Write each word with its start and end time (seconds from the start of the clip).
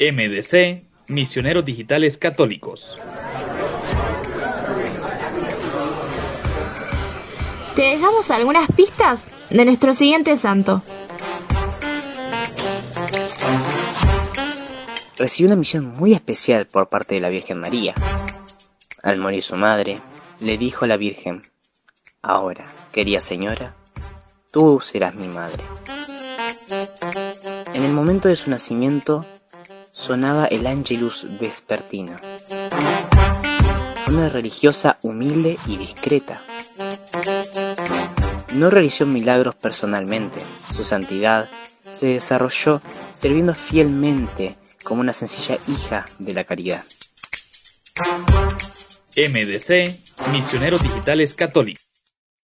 MDC, 0.00 0.84
Misioneros 1.08 1.64
Digitales 1.64 2.18
Católicos. 2.18 2.96
Te 7.74 7.82
dejamos 7.82 8.30
algunas 8.30 8.70
pistas 8.70 9.26
de 9.50 9.64
nuestro 9.64 9.94
siguiente 9.94 10.36
santo. 10.36 10.82
Recibió 15.16 15.48
una 15.48 15.56
misión 15.56 15.94
muy 15.94 16.14
especial 16.14 16.66
por 16.66 16.88
parte 16.88 17.16
de 17.16 17.20
la 17.20 17.28
Virgen 17.28 17.58
María. 17.58 17.94
Al 19.02 19.18
morir 19.18 19.42
su 19.42 19.56
madre, 19.56 20.00
le 20.38 20.58
dijo 20.58 20.84
a 20.84 20.88
la 20.88 20.96
Virgen, 20.96 21.42
Ahora, 22.22 22.66
querida 22.92 23.20
señora, 23.20 23.74
tú 24.52 24.78
serás 24.80 25.16
mi 25.16 25.26
madre. 25.26 25.64
En 27.74 27.82
el 27.82 27.92
momento 27.92 28.28
de 28.28 28.36
su 28.36 28.48
nacimiento 28.48 29.26
sonaba 29.98 30.46
el 30.46 30.66
Angelus 30.68 31.26
vespertino. 31.40 32.16
Fue 34.04 34.14
una 34.14 34.28
religiosa 34.28 34.96
humilde 35.02 35.58
y 35.66 35.76
discreta. 35.76 36.40
No 38.54 38.70
realizó 38.70 39.06
milagros 39.06 39.56
personalmente, 39.56 40.40
su 40.70 40.84
santidad 40.84 41.50
se 41.90 42.06
desarrolló 42.06 42.80
sirviendo 43.12 43.54
fielmente 43.54 44.56
como 44.84 45.00
una 45.00 45.12
sencilla 45.12 45.58
hija 45.66 46.06
de 46.20 46.32
la 46.32 46.44
caridad. 46.44 46.84
MDC, 49.16 50.30
Misioneros 50.30 50.80
Digitales 50.80 51.34
Católicos. 51.34 51.87